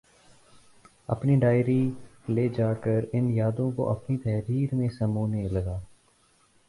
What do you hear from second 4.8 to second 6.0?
سمونے لگا